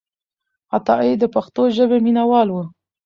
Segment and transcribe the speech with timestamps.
[0.75, 2.55] عطایي د پښتو ژبې مینهوال و.